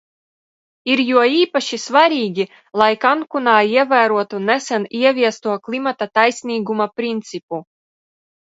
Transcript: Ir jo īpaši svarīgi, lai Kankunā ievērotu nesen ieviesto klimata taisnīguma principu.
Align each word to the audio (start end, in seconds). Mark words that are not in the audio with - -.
Ir 0.91 1.01
jo 1.09 1.25
īpaši 1.39 1.77
svarīgi, 1.83 2.45
lai 2.83 2.89
Kankunā 3.05 3.53
ievērotu 3.75 4.41
nesen 4.49 4.89
ieviesto 5.03 5.59
klimata 5.69 6.09
taisnīguma 6.21 6.93
principu. 7.03 7.63